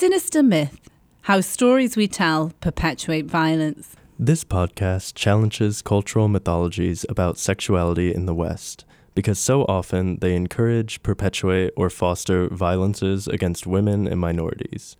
[0.00, 0.80] Sinister Myth
[1.24, 3.94] How Stories We Tell Perpetuate Violence.
[4.18, 11.02] This podcast challenges cultural mythologies about sexuality in the West because so often they encourage,
[11.02, 14.96] perpetuate, or foster violences against women and minorities.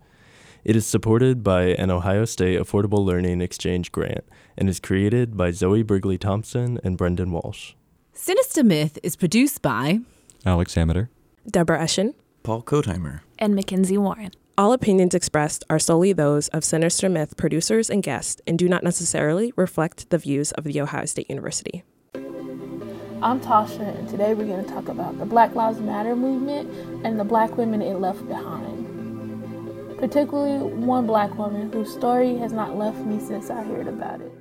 [0.63, 4.23] It is supported by an Ohio State Affordable Learning Exchange grant
[4.55, 7.73] and is created by Zoe Brigley Thompson and Brendan Walsh.
[8.13, 10.01] Sinister Myth is produced by
[10.45, 11.09] Alex Amater,
[11.49, 12.13] Deborah Eschen,
[12.43, 14.29] Paul Kotheimer, and Mackenzie Warren.
[14.61, 18.83] All opinions expressed are solely those of Sinister Myth producers and guests and do not
[18.83, 21.81] necessarily reflect the views of The Ohio State University.
[22.13, 26.69] I'm Tasha, and today we're going to talk about the Black Lives Matter movement
[27.03, 29.97] and the black women it left behind.
[29.97, 34.31] Particularly one black woman whose story has not left me since I heard about it.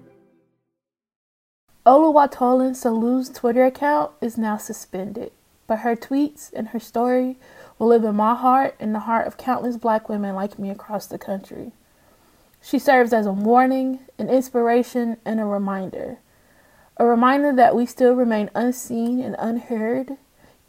[1.86, 5.32] Oluwatoyin Salau's Twitter account is now suspended,
[5.70, 7.38] but her tweets and her story
[7.78, 11.06] will live in my heart and the heart of countless black women like me across
[11.06, 11.70] the country.
[12.60, 16.18] She serves as a warning, an inspiration, and a reminder.
[16.96, 20.16] A reminder that we still remain unseen and unheard,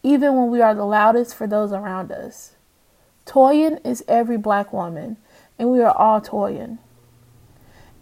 [0.03, 2.51] even when we are the loudest for those around us.
[3.25, 5.17] Toyin is every black woman,
[5.57, 6.77] and we are all Toyin.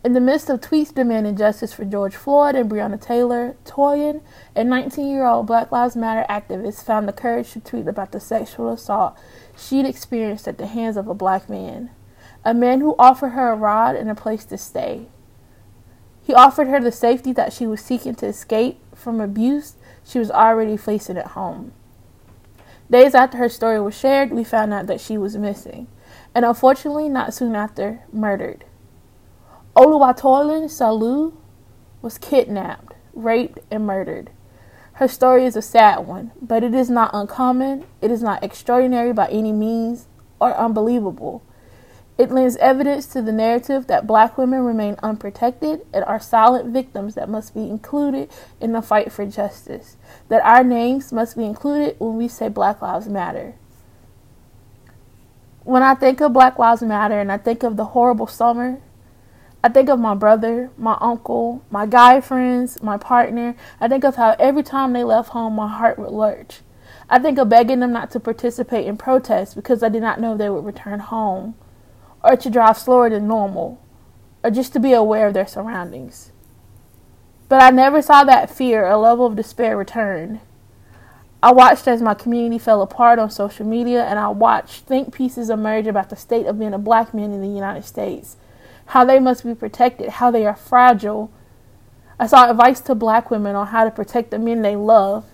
[0.01, 4.21] In the midst of tweets demanding justice for George Floyd and Breonna Taylor, Toyin,
[4.55, 8.21] a 19 year old Black Lives Matter activist, found the courage to tweet about the
[8.21, 9.17] sexual assault
[9.57, 11.89] she'd experienced at the hands of a black man,
[12.45, 15.07] a man who offered her a ride and a place to stay.
[16.23, 20.31] He offered her the safety that she was seeking to escape from abuse she was
[20.31, 21.73] already facing at home.
[22.89, 25.87] Days after her story was shared, we found out that she was missing,
[26.33, 28.63] and unfortunately, not soon after, murdered.
[29.79, 31.31] Oluwatoyin Salau
[32.01, 34.29] was kidnapped, raped, and murdered.
[34.95, 39.13] Her story is a sad one, but it is not uncommon, it is not extraordinary
[39.13, 41.41] by any means, or unbelievable.
[42.17, 47.15] It lends evidence to the narrative that black women remain unprotected and are silent victims
[47.15, 49.95] that must be included in the fight for justice,
[50.27, 53.55] that our names must be included when we say Black Lives Matter.
[55.63, 58.81] When I think of Black Lives Matter and I think of the horrible summer
[59.61, 63.55] I think of my brother, my uncle, my guy friends, my partner.
[63.81, 66.61] I think of how every time they left home, my heart would lurch.
[67.09, 70.37] I think of begging them not to participate in protests because I did not know
[70.37, 71.55] they would return home,
[72.23, 73.81] or to drive slower than normal,
[74.43, 76.31] or just to be aware of their surroundings.
[77.49, 80.39] But I never saw that fear or level of despair return.
[81.43, 85.49] I watched as my community fell apart on social media, and I watched think pieces
[85.49, 88.37] emerge about the state of being a black man in the United States
[88.89, 91.31] how they must be protected, how they are fragile.
[92.19, 95.25] I saw advice to black women on how to protect the men they love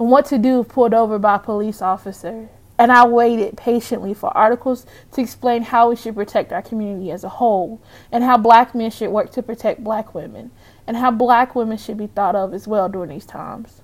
[0.00, 2.48] and what to do if pulled over by a police officer.
[2.76, 7.22] And I waited patiently for articles to explain how we should protect our community as
[7.22, 7.80] a whole,
[8.10, 10.50] and how black men should work to protect black women,
[10.86, 13.82] and how black women should be thought of as well during these times.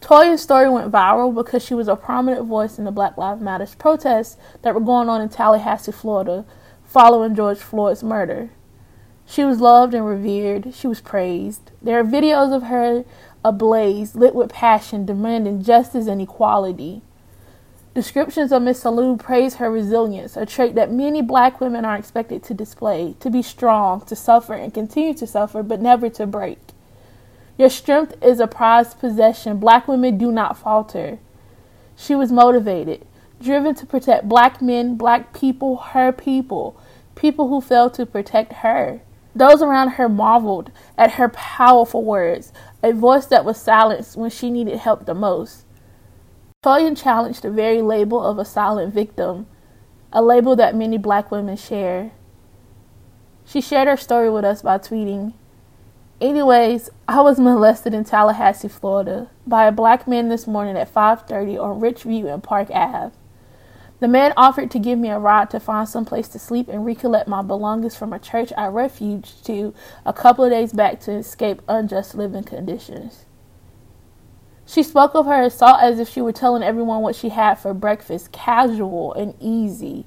[0.00, 3.68] Toyin's story went viral because she was a prominent voice in the Black Lives Matter
[3.78, 6.46] protests that were going on in Tallahassee, Florida,
[6.90, 8.50] following George Floyd's murder.
[9.24, 10.74] She was loved and revered.
[10.74, 11.70] She was praised.
[11.80, 13.04] There are videos of her
[13.44, 17.02] ablaze, lit with passion, demanding justice and equality.
[17.94, 22.42] Descriptions of Miss Salau praise her resilience, a trait that many black women are expected
[22.42, 26.58] to display, to be strong, to suffer and continue to suffer, but never to break.
[27.56, 29.58] Your strength is a prized possession.
[29.58, 31.20] Black women do not falter.
[31.96, 33.06] She was motivated
[33.40, 36.80] driven to protect black men, black people, her people,
[37.14, 39.00] people who failed to protect her.
[39.34, 42.52] Those around her marveled at her powerful words,
[42.82, 45.64] a voice that was silenced when she needed help the most.
[46.62, 49.46] Toyin challenged the very label of a silent victim,
[50.12, 52.12] a label that many black women share.
[53.46, 55.32] She shared her story with us by tweeting,
[56.20, 61.56] Anyways, I was molested in Tallahassee, Florida by a black man this morning at 5:30
[61.56, 63.12] on Richview and Park Ave.
[64.00, 66.86] The man offered to give me a ride to find some place to sleep and
[66.86, 69.74] recollect my belongings from a church I refuged to
[70.06, 73.26] a couple of days back to escape unjust living conditions.
[74.64, 77.74] She spoke of her assault as if she were telling everyone what she had for
[77.74, 80.06] breakfast, casual and easy.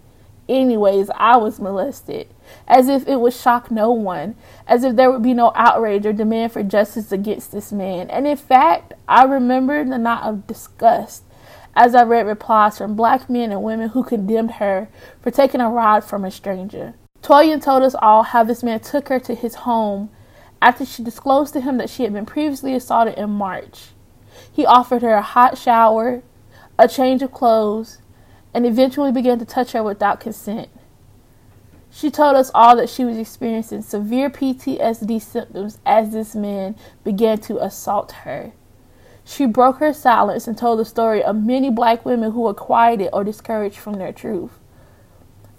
[0.49, 2.27] Anyways, I was molested,
[2.67, 4.35] as if it would shock no one,
[4.67, 8.09] as if there would be no outrage or demand for justice against this man.
[8.09, 11.23] And in fact, I remembered the knot of disgust
[11.75, 14.89] as I read replies from black men and women who condemned her
[15.21, 16.93] for taking a ride from a stranger.
[17.21, 20.09] Toyin told us all how this man took her to his home
[20.61, 23.89] after she disclosed to him that she had been previously assaulted in March.
[24.51, 26.21] He offered her a hot shower,
[26.77, 27.99] a change of clothes,
[28.53, 30.69] and eventually began to touch her without consent.
[31.89, 37.37] She told us all that she was experiencing severe PTSD symptoms as this man began
[37.41, 38.53] to assault her.
[39.25, 43.09] She broke her silence and told the story of many black women who were quieted
[43.13, 44.59] or discouraged from their truth.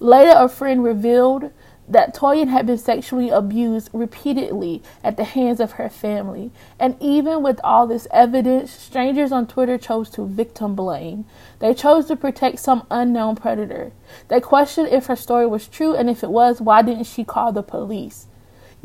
[0.00, 1.50] Later, a friend revealed
[1.88, 6.50] that Toyin had been sexually abused repeatedly at the hands of her family.
[6.78, 11.26] And even with all this evidence, strangers on Twitter chose to victim blame.
[11.58, 13.93] They chose to protect some unknown predator.
[14.28, 17.52] They questioned if her story was true, and if it was, why didn't she call
[17.52, 18.26] the police?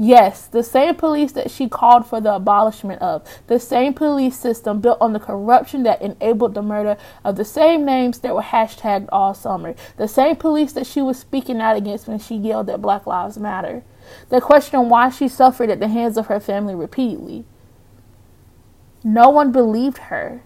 [0.02, 4.80] Yes, the same police that she called for the abolishment of, the same police system
[4.80, 9.10] built on the corruption that enabled the murder of the same names that were hashtagged
[9.12, 12.82] all summer, the same police that she was speaking out against when she yelled that
[12.82, 13.84] Black Lives Matter.
[14.30, 17.44] They questioned why she suffered at the hands of her family repeatedly.
[19.04, 20.44] No one believed her.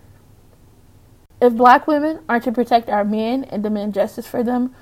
[1.39, 4.73] If black women are to protect our men and demand justice for them,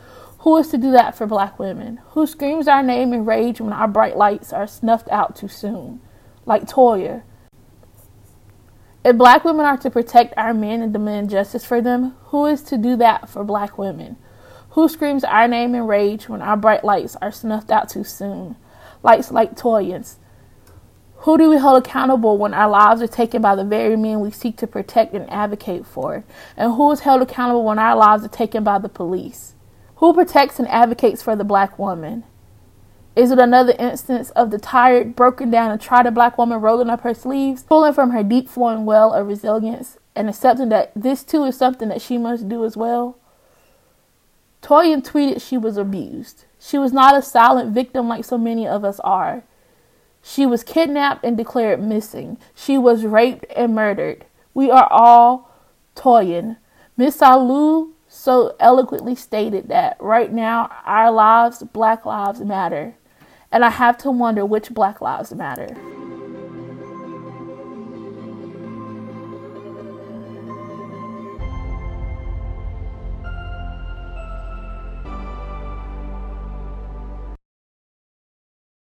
[0.41, 1.99] who is to do that for black women?
[2.11, 6.01] Who screams our name in rage when our bright lights are snuffed out too soon?
[6.47, 7.21] Like Toyin.
[9.05, 12.63] If black women are to protect our men and demand justice for them, who is
[12.63, 14.17] to do that for black women?
[14.71, 18.55] Who screams our name in rage when our bright lights are snuffed out too soon?
[19.03, 20.17] Lights like Toyin's.
[21.17, 24.31] Who do we hold accountable when our lives are taken by the very men we
[24.31, 26.23] seek to protect and advocate for?
[26.57, 29.53] And who is held accountable when our lives are taken by the police?
[30.01, 32.24] Who protects and advocates for the black woman?
[33.15, 37.01] Is it another instance of the tired, broken down, and tried black woman rolling up
[37.01, 41.44] her sleeves, pulling from her deep flowing well of resilience, and accepting that this too
[41.44, 43.19] is something that she must do as well?
[44.63, 46.45] Toyin tweeted she was abused.
[46.59, 49.44] She was not a silent victim like so many of us are.
[50.24, 52.39] She was kidnapped and declared missing.
[52.56, 54.25] She was raped and murdered.
[54.56, 55.51] We are all
[55.95, 56.57] Toyin.
[56.97, 62.93] Miss Salau so eloquently stated that right now our lives, black lives matter.
[63.53, 65.77] And I have to wonder which black lives matter.